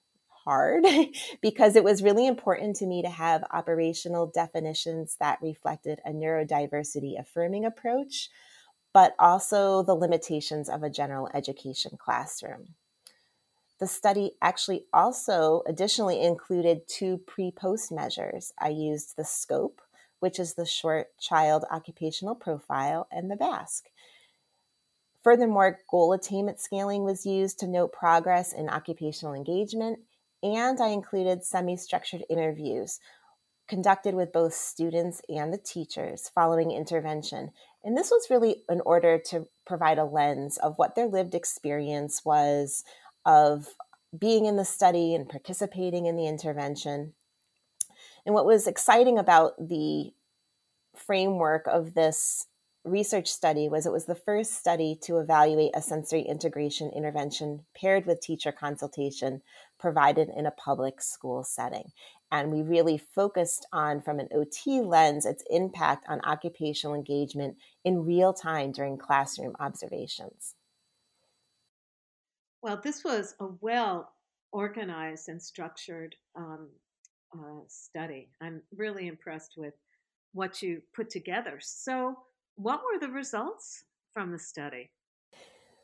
hard 0.47 0.85
because 1.41 1.75
it 1.75 1.83
was 1.83 2.03
really 2.03 2.25
important 2.25 2.77
to 2.77 2.85
me 2.85 3.01
to 3.01 3.09
have 3.09 3.43
operational 3.51 4.27
definitions 4.27 5.17
that 5.19 5.39
reflected 5.41 5.99
a 6.05 6.11
neurodiversity 6.11 7.19
affirming 7.19 7.65
approach, 7.65 8.29
but 8.93 9.13
also 9.19 9.83
the 9.83 9.93
limitations 9.93 10.69
of 10.69 10.83
a 10.83 10.89
general 10.89 11.29
education 11.33 11.91
classroom. 11.97 12.75
The 13.79 13.87
study 13.87 14.31
actually 14.41 14.85
also 14.91 15.61
additionally 15.67 16.21
included 16.21 16.87
two 16.87 17.19
pre 17.27 17.51
post 17.51 17.91
measures. 17.91 18.51
I 18.59 18.69
used 18.69 19.15
the 19.15 19.23
SCOPE, 19.23 19.81
which 20.19 20.39
is 20.39 20.53
the 20.53 20.65
short 20.65 21.07
child 21.19 21.65
occupational 21.71 22.35
profile, 22.35 23.07
and 23.11 23.29
the 23.29 23.35
BASC. 23.35 23.83
Furthermore, 25.23 25.79
goal 25.89 26.13
attainment 26.13 26.59
scaling 26.59 27.03
was 27.03 27.25
used 27.25 27.59
to 27.59 27.67
note 27.67 27.91
progress 27.91 28.53
in 28.53 28.69
occupational 28.69 29.33
engagement 29.33 29.99
and 30.43 30.79
I 30.79 30.89
included 30.89 31.43
semi 31.43 31.75
structured 31.75 32.23
interviews 32.29 32.99
conducted 33.67 34.15
with 34.15 34.31
both 34.31 34.53
students 34.53 35.21
and 35.27 35.51
the 35.51 35.57
teachers 35.57 36.31
following 36.33 36.71
intervention. 36.71 37.51
And 37.83 37.97
this 37.97 38.11
was 38.11 38.29
really 38.29 38.63
in 38.69 38.81
order 38.81 39.19
to 39.27 39.47
provide 39.65 39.97
a 39.97 40.05
lens 40.05 40.57
of 40.57 40.75
what 40.77 40.95
their 40.95 41.07
lived 41.07 41.35
experience 41.35 42.21
was 42.23 42.85
of 43.25 43.67
being 44.17 44.45
in 44.45 44.55
the 44.55 44.63
study 44.63 45.13
and 45.13 45.27
participating 45.27 46.05
in 46.05 46.15
the 46.15 46.27
intervention. 46.27 47.13
And 48.27 48.33
what 48.33 48.45
was 48.45 48.67
exciting 48.67 49.17
about 49.17 49.53
the 49.57 50.11
framework 50.93 51.65
of 51.65 51.93
this 51.93 52.47
research 52.83 53.29
study 53.29 53.69
was 53.69 53.85
it 53.85 53.91
was 53.93 54.03
the 54.03 54.15
first 54.15 54.53
study 54.53 54.99
to 55.03 55.19
evaluate 55.19 55.71
a 55.73 55.81
sensory 55.81 56.23
integration 56.23 56.91
intervention 56.93 57.63
paired 57.73 58.05
with 58.05 58.19
teacher 58.19 58.51
consultation 58.51 59.41
provided 59.79 60.27
in 60.35 60.45
a 60.45 60.51
public 60.51 61.01
school 61.01 61.41
setting. 61.41 61.93
And 62.29 62.51
we 62.51 62.61
really 62.61 62.97
focused 62.97 63.65
on, 63.71 64.01
from 64.01 64.19
an 64.19 64.27
OT 64.35 64.81
lens, 64.81 65.25
its 65.25 65.45
impact 65.49 66.05
on 66.09 66.19
occupational 66.25 66.95
engagement 66.95 67.55
in 67.85 68.03
real 68.03 68.33
time 68.33 68.73
during 68.73 68.97
classroom 68.97 69.55
observations. 69.57 70.55
Well, 72.61 72.81
this 72.83 73.05
was 73.05 73.35
a 73.39 73.47
well 73.61 74.11
organized 74.51 75.29
and 75.29 75.41
structured 75.41 76.17
um, 76.35 76.67
uh, 77.33 77.61
study. 77.67 78.29
I'm 78.41 78.61
really 78.75 79.07
impressed 79.07 79.53
with 79.57 79.73
what 80.33 80.61
you 80.61 80.81
put 80.95 81.09
together. 81.09 81.59
So, 81.61 82.15
what 82.55 82.81
were 82.81 82.99
the 82.99 83.11
results 83.11 83.83
from 84.13 84.31
the 84.31 84.39
study? 84.39 84.91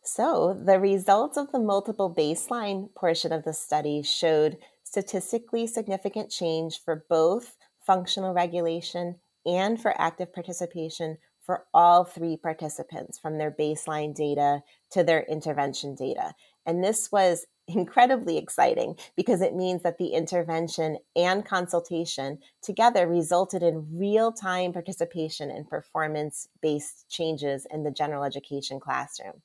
So, 0.03 0.59
the 0.65 0.79
results 0.79 1.37
of 1.37 1.51
the 1.51 1.59
multiple 1.59 2.13
baseline 2.13 2.93
portion 2.93 3.31
of 3.31 3.43
the 3.43 3.53
study 3.53 4.01
showed 4.03 4.57
statistically 4.83 5.65
significant 5.65 6.29
change 6.29 6.81
for 6.83 7.05
both 7.09 7.55
functional 7.85 8.33
regulation 8.33 9.15
and 9.45 9.81
for 9.81 9.99
active 9.99 10.33
participation 10.33 11.17
for 11.41 11.65
all 11.73 12.03
three 12.03 12.37
participants 12.37 13.19
from 13.19 13.37
their 13.37 13.51
baseline 13.51 14.15
data 14.15 14.61
to 14.91 15.03
their 15.03 15.23
intervention 15.23 15.95
data. 15.95 16.33
And 16.65 16.83
this 16.83 17.11
was 17.11 17.45
incredibly 17.75 18.37
exciting 18.37 18.95
because 19.15 19.41
it 19.41 19.55
means 19.55 19.83
that 19.83 19.97
the 19.97 20.09
intervention 20.09 20.97
and 21.15 21.45
consultation 21.45 22.39
together 22.61 23.07
resulted 23.07 23.63
in 23.63 23.87
real 23.97 24.31
time 24.31 24.73
participation 24.73 25.49
in 25.49 25.65
performance 25.65 26.47
based 26.61 27.05
changes 27.09 27.67
in 27.71 27.83
the 27.83 27.91
general 27.91 28.23
education 28.23 28.79
classroom. 28.79 29.41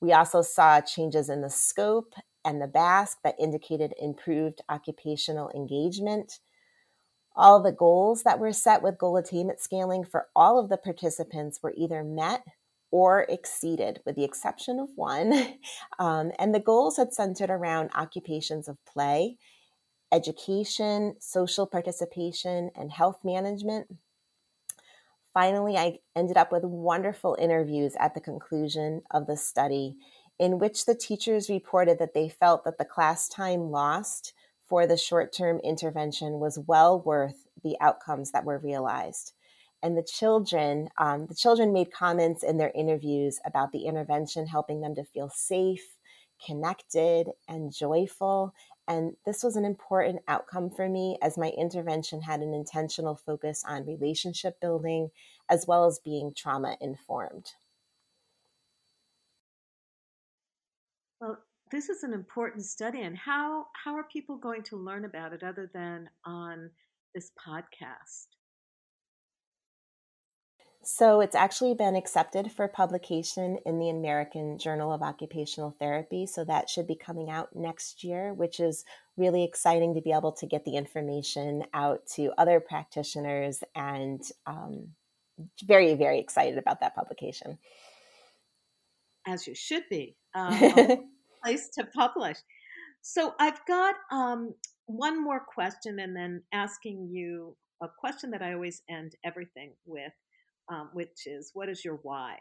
We 0.00 0.12
also 0.12 0.42
saw 0.42 0.80
changes 0.80 1.28
in 1.28 1.42
the 1.42 1.50
SCOPE 1.50 2.14
and 2.44 2.60
the 2.60 2.66
BASC 2.66 3.16
that 3.22 3.36
indicated 3.38 3.94
improved 4.00 4.60
occupational 4.68 5.50
engagement. 5.54 6.40
All 7.36 7.62
the 7.62 7.72
goals 7.72 8.24
that 8.24 8.38
were 8.38 8.52
set 8.52 8.82
with 8.82 8.98
goal 8.98 9.16
attainment 9.16 9.60
scaling 9.60 10.04
for 10.04 10.26
all 10.34 10.58
of 10.58 10.68
the 10.68 10.76
participants 10.76 11.60
were 11.62 11.72
either 11.76 12.02
met 12.02 12.42
or 12.92 13.26
exceeded, 13.28 14.00
with 14.06 14.14
the 14.14 14.24
exception 14.24 14.78
of 14.78 14.88
one. 14.94 15.32
Um, 15.98 16.32
and 16.38 16.54
the 16.54 16.60
goals 16.60 16.96
had 16.96 17.12
centered 17.12 17.50
around 17.50 17.90
occupations 17.94 18.66
of 18.66 18.76
play 18.84 19.36
education, 20.12 21.14
social 21.18 21.66
participation, 21.66 22.70
and 22.76 22.92
health 22.92 23.20
management. 23.24 23.86
Finally, 25.32 25.76
I 25.76 25.98
ended 26.14 26.36
up 26.36 26.52
with 26.52 26.64
wonderful 26.64 27.36
interviews 27.40 27.94
at 27.98 28.14
the 28.14 28.20
conclusion 28.20 29.02
of 29.10 29.26
the 29.26 29.36
study 29.36 29.96
in 30.38 30.58
which 30.58 30.84
the 30.84 30.94
teachers 30.94 31.48
reported 31.48 31.98
that 31.98 32.14
they 32.14 32.28
felt 32.28 32.64
that 32.64 32.78
the 32.78 32.84
class 32.84 33.28
time 33.28 33.70
lost 33.70 34.34
for 34.66 34.86
the 34.86 34.96
short 34.96 35.32
term 35.32 35.58
intervention 35.60 36.40
was 36.40 36.58
well 36.66 37.00
worth 37.00 37.46
the 37.62 37.76
outcomes 37.80 38.32
that 38.32 38.44
were 38.44 38.58
realized. 38.58 39.32
And 39.82 39.96
the 39.96 40.02
children, 40.02 40.88
um, 40.96 41.26
the 41.26 41.34
children 41.34 41.72
made 41.72 41.92
comments 41.92 42.42
in 42.42 42.56
their 42.56 42.72
interviews 42.74 43.40
about 43.44 43.72
the 43.72 43.86
intervention 43.86 44.46
helping 44.46 44.80
them 44.80 44.94
to 44.94 45.04
feel 45.04 45.28
safe, 45.28 45.96
connected, 46.44 47.28
and 47.48 47.72
joyful. 47.72 48.54
And 48.86 49.16
this 49.26 49.42
was 49.42 49.56
an 49.56 49.64
important 49.64 50.22
outcome 50.28 50.70
for 50.70 50.88
me 50.88 51.18
as 51.22 51.38
my 51.38 51.50
intervention 51.50 52.22
had 52.22 52.40
an 52.40 52.54
intentional 52.54 53.16
focus 53.16 53.64
on 53.66 53.86
relationship 53.86 54.60
building 54.60 55.10
as 55.48 55.66
well 55.66 55.86
as 55.86 56.00
being 56.04 56.32
trauma 56.36 56.76
informed. 56.80 57.52
Well, 61.20 61.38
this 61.70 61.88
is 61.88 62.02
an 62.02 62.12
important 62.12 62.64
study, 62.64 63.02
and 63.02 63.16
how 63.16 63.66
how 63.84 63.94
are 63.94 64.04
people 64.04 64.36
going 64.36 64.62
to 64.64 64.76
learn 64.76 65.04
about 65.04 65.32
it 65.32 65.42
other 65.42 65.70
than 65.72 66.10
on 66.24 66.70
this 67.14 67.30
podcast? 67.46 68.26
So 70.84 71.20
it's 71.20 71.36
actually 71.36 71.74
been 71.74 71.94
accepted 71.94 72.50
for 72.50 72.66
publication 72.66 73.58
in 73.64 73.78
the 73.78 73.88
American 73.88 74.58
Journal 74.58 74.92
of 74.92 75.00
Occupational 75.00 75.76
Therapy. 75.78 76.26
So 76.26 76.44
that 76.44 76.68
should 76.68 76.88
be 76.88 76.96
coming 76.96 77.30
out 77.30 77.54
next 77.54 78.02
year, 78.02 78.34
which 78.34 78.58
is 78.58 78.84
really 79.16 79.44
exciting 79.44 79.94
to 79.94 80.00
be 80.00 80.12
able 80.12 80.32
to 80.32 80.46
get 80.46 80.64
the 80.64 80.76
information 80.76 81.64
out 81.72 82.06
to 82.14 82.32
other 82.36 82.58
practitioners 82.58 83.62
and 83.76 84.22
um, 84.46 84.88
very, 85.64 85.94
very 85.94 86.18
excited 86.18 86.58
about 86.58 86.80
that 86.80 86.96
publication. 86.96 87.58
As 89.26 89.46
you 89.46 89.54
should 89.54 89.84
be. 89.88 90.16
Um, 90.34 90.58
place 91.44 91.68
to 91.78 91.84
publish. 91.94 92.38
So 93.02 93.34
I've 93.38 93.64
got 93.66 93.96
um, 94.10 94.54
one 94.86 95.22
more 95.22 95.40
question 95.40 95.98
and 95.98 96.14
then 96.16 96.42
asking 96.52 97.08
you 97.10 97.56
a 97.82 97.88
question 97.98 98.30
that 98.30 98.42
I 98.42 98.52
always 98.52 98.82
end 98.88 99.16
everything 99.24 99.72
with, 99.84 100.12
um, 100.70 100.90
which 100.92 101.26
is 101.26 101.50
what 101.54 101.68
is 101.68 101.84
your 101.84 101.98
why? 102.02 102.36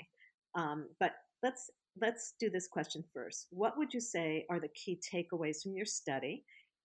Um, 0.56 0.88
but 1.00 1.14
let's 1.44 1.70
let's 2.02 2.34
do 2.40 2.50
this 2.50 2.68
question 2.68 3.04
first. 3.14 3.48
What 3.52 3.78
would 3.78 3.94
you 3.94 4.00
say 4.02 4.46
are 4.50 4.60
the 4.60 4.70
key 4.70 5.00
takeaways 5.14 5.64
from 5.64 5.76
your 5.76 5.86
study? 5.86 6.44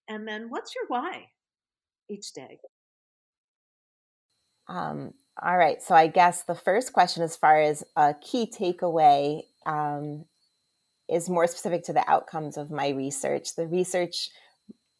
And 0.09 0.26
then 0.26 0.47
what's 0.49 0.75
your 0.75 0.85
why 0.88 1.26
each 2.09 2.33
day? 2.33 2.59
Um, 4.69 5.14
all 5.43 5.57
right. 5.57 5.83
So 5.83 5.95
I 5.95 6.07
guess 6.07 6.43
the 6.43 6.55
first 6.55 6.93
question, 6.93 7.23
as 7.23 7.37
far 7.37 7.61
as 7.61 7.85
a 7.95 8.14
key 8.21 8.50
takeaway, 8.50 9.43
um, 9.64 10.25
is 11.09 11.31
more 11.31 11.47
specific 11.47 11.85
to 11.85 11.93
the 11.93 12.09
outcomes 12.11 12.57
of 12.57 12.71
my 12.71 12.88
research. 12.88 13.55
The 13.55 13.66
research 13.66 14.31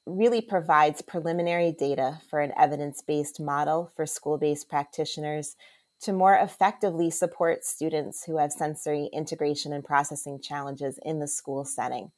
really 0.07 0.40
provides 0.40 1.02
preliminary 1.02 1.73
data 1.73 2.21
for 2.31 2.40
an 2.40 2.52
evidence 2.57 3.02
based 3.02 3.40
model 3.40 3.90
for 3.97 4.07
school 4.07 4.38
based 4.38 4.69
practitioners 4.69 5.57
to 6.03 6.12
more 6.12 6.35
effectively 6.35 7.11
support 7.11 7.65
students 7.65 8.25
who 8.25 8.38
have 8.38 8.53
sensory 8.53 9.09
integration 9.12 9.73
and 9.73 9.85
processing 9.85 10.41
challenges 10.41 10.99
in 11.05 11.19
the 11.19 11.29
school 11.29 11.65
setting. 11.65 12.12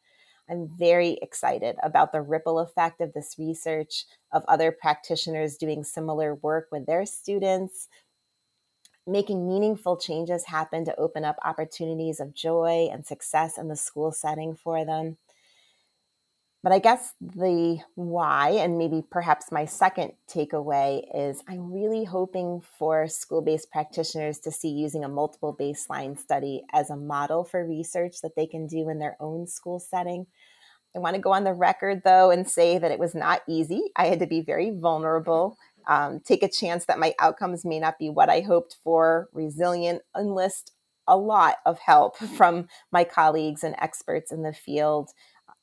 I'm 0.51 0.69
very 0.69 1.19
excited 1.21 1.77
about 1.83 2.13
the 2.13 2.23
ripple 2.23 2.59
effect 2.59 3.01
of 3.01 3.13
this 3.13 3.37
research, 3.39 4.05
of 4.33 4.45
other 4.49 4.73
practitioners 4.73 5.57
doing 5.57 5.85
similar 5.85 6.35
work 6.35 6.69
with 6.73 6.87
their 6.87 7.05
students, 7.05 7.89
making 9.07 9.47
meaningful 9.47 9.97
changes 9.97 10.47
happen 10.47 10.85
to 10.85 10.97
open 10.97 11.25
up 11.25 11.37
opportunities 11.45 12.21
of 12.21 12.35
joy 12.35 12.89
and 12.91 13.07
success 13.07 13.59
in 13.59 13.69
the 13.69 13.77
school 13.77 14.11
setting 14.13 14.55
for 14.55 14.85
them. 14.85 15.17
But 16.63 16.73
I 16.73 16.81
guess 16.81 17.15
the 17.21 17.79
why, 17.95 18.51
and 18.51 18.79
maybe 18.79 19.03
perhaps 19.09 19.53
my 19.53 19.65
second 19.65 20.13
takeaway, 20.29 21.03
is 21.15 21.43
I'm 21.49 21.73
really 21.73 22.05
hoping 22.05 22.63
for 22.79 23.07
school 23.07 23.43
based 23.43 23.71
practitioners 23.71 24.41
to 24.41 24.51
see 24.51 24.71
using 24.71 25.05
a 25.05 25.09
multiple 25.09 25.57
baseline 25.59 26.19
study 26.19 26.65
as 26.73 26.91
a 26.91 26.97
model 26.97 27.45
for 27.45 27.65
research 27.65 28.21
that 28.23 28.35
they 28.35 28.47
can 28.47 28.67
do 28.67 28.89
in 28.89 28.99
their 28.99 29.17
own 29.21 29.47
school 29.47 29.79
setting. 29.79 30.27
I 30.97 30.99
want 30.99 31.15
to 31.15 31.23
go 31.23 31.33
on 31.33 31.45
the 31.45 31.55
record, 31.55 32.03
though, 32.05 32.31
and 32.31 32.49
say 32.49 32.79
that 32.79 32.91
it 32.91 32.99
was 32.99 33.15
not 33.15 33.43
easy. 33.49 33.83
I 33.95 34.07
had 34.07 34.19
to 34.21 34.27
be 34.27 34.41
very 34.41 34.71
vulnerable 34.71 35.57
um, 35.89 36.21
take 36.21 36.43
a 36.43 36.49
chance 36.49 36.85
that 36.85 36.99
my 36.99 37.15
outcomes 37.19 37.65
may 37.65 37.81
not 37.81 37.99
be 37.99 38.11
what 38.11 38.29
I 38.29 38.43
hoped 38.43 38.77
for, 38.85 39.29
resilient, 39.33 40.03
enlist 40.17 40.73
a 41.07 41.17
lot 41.17 41.57
of 41.65 41.79
help 41.79 42.19
from 42.37 42.69
my 42.93 43.03
colleagues 43.03 43.65
and 43.65 43.75
experts 43.79 44.31
in 44.31 44.43
the 44.43 44.53
field, 44.53 45.11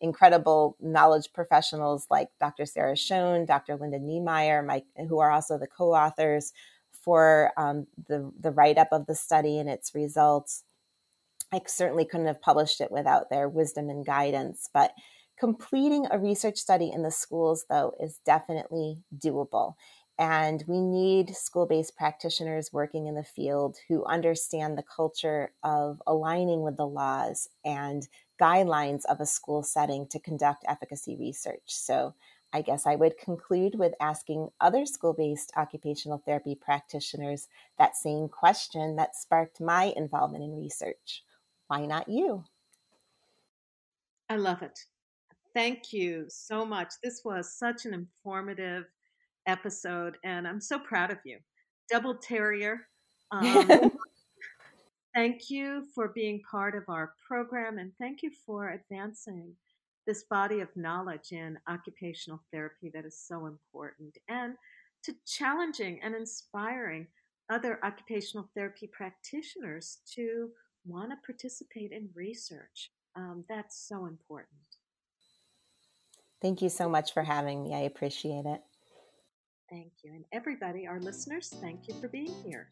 incredible 0.02 0.76
knowledge 0.80 1.32
professionals 1.34 2.08
like 2.10 2.30
Dr. 2.40 2.66
Sarah 2.66 2.98
Schoen, 2.98 3.46
Dr. 3.46 3.76
Linda 3.76 4.00
Niemeyer, 4.00 4.62
my, 4.62 4.84
who 5.08 5.20
are 5.20 5.32
also 5.32 5.58
the 5.58 5.68
co-authors 5.68 6.54
for 6.92 7.52
um, 7.58 7.88
the, 8.08 8.32
the 8.40 8.52
write-up 8.52 8.90
of 8.92 9.06
the 9.06 9.16
study 9.16 9.60
and 9.60 9.70
its 9.70 9.94
results. 9.96 10.64
I 11.52 11.62
certainly 11.68 12.06
couldn't 12.06 12.28
have 12.28 12.42
published 12.42 12.82
it 12.82 12.92
without 12.92 13.30
their 13.30 13.48
wisdom 13.48 13.90
and 13.90 14.06
guidance, 14.06 14.70
but 14.74 14.94
completing 15.38 16.08
a 16.10 16.20
research 16.20 16.58
study 16.58 16.92
in 16.92 17.04
the 17.04 17.12
schools, 17.12 17.66
though, 17.70 17.94
is 18.00 18.20
definitely 18.26 19.00
doable. 19.18 19.76
And 20.18 20.64
we 20.68 20.80
need 20.80 21.36
school 21.36 21.66
based 21.66 21.98
practitioners 21.98 22.72
working 22.72 23.08
in 23.08 23.16
the 23.16 23.24
field 23.24 23.78
who 23.88 24.06
understand 24.06 24.78
the 24.78 24.84
culture 24.84 25.54
of 25.64 26.02
aligning 26.08 26.62
with 26.62 26.78
the 26.78 26.88
laws 26.88 27.50
and 27.66 28.08
guidelines 28.40 29.04
of 29.06 29.20
a 29.20 29.26
school 29.26 29.62
setting 29.64 30.08
to 30.08 30.20
conduct 30.20 30.64
efficacy 30.68 31.18
research. 31.18 31.64
So 31.66 32.16
I 32.54 32.62
guess 32.62 32.86
I 32.88 32.96
would 32.96 33.18
conclude 33.18 33.76
with 33.76 33.94
asking 34.00 34.50
other 34.62 34.86
school 34.86 35.14
based 35.14 35.52
occupational 35.58 36.20
therapy 36.20 36.56
practitioners 36.56 37.50
that 37.78 37.98
same 37.98 38.30
question 38.30 38.96
that 38.96 39.16
sparked 39.16 39.60
my 39.60 39.94
involvement 39.98 40.46
in 40.46 40.56
research. 40.56 41.26
Why 41.68 41.86
not 41.86 42.08
you? 42.08 42.46
I 44.30 44.36
love 44.36 44.62
it. 44.62 44.80
Thank 45.54 45.94
you 45.94 46.26
so 46.30 46.66
much. 46.66 46.94
This 47.04 47.24
was 47.26 47.58
such 47.58 47.86
an 47.86 47.94
informative 47.94 48.86
episode, 49.48 50.18
and 50.24 50.48
I'm 50.48 50.62
so 50.62 50.80
proud 50.80 51.12
of 51.12 51.18
you. 51.26 51.38
Double 51.90 52.16
Terrier. 52.16 52.88
Um, 53.32 53.92
thank 55.16 55.50
you 55.50 55.84
for 55.96 56.10
being 56.10 56.40
part 56.50 56.76
of 56.76 56.84
our 56.90 57.14
program, 57.28 57.80
and 57.80 57.92
thank 58.00 58.22
you 58.22 58.30
for 58.46 58.70
advancing 58.70 59.52
this 60.06 60.26
body 60.30 60.60
of 60.60 60.70
knowledge 60.76 61.32
in 61.32 61.58
occupational 61.68 62.40
therapy 62.54 62.92
that 62.94 63.04
is 63.04 63.20
so 63.20 63.48
important, 63.48 64.16
and 64.30 64.54
to 65.04 65.16
challenging 65.26 66.00
and 66.04 66.14
inspiring 66.14 67.08
other 67.50 67.80
occupational 67.84 68.48
therapy 68.56 68.88
practitioners 68.94 69.98
to 70.14 70.50
want 70.86 71.10
to 71.10 71.18
participate 71.26 71.92
in 71.92 72.10
research. 72.14 72.92
Um, 73.16 73.44
that's 73.50 73.88
so 73.88 74.06
important. 74.06 74.60
Thank 76.42 76.62
you 76.62 76.70
so 76.70 76.90
much 76.90 77.14
for 77.14 77.24
having 77.24 77.64
me. 77.64 77.74
I 77.74 77.80
appreciate 77.80 78.46
it. 78.46 78.62
Thank 79.76 79.92
you. 80.06 80.14
And 80.14 80.24
everybody, 80.32 80.88
our 80.88 81.02
listeners, 81.02 81.54
thank 81.60 81.90
you 81.90 81.96
for 82.00 82.08
being 82.08 82.34
here. 82.46 82.70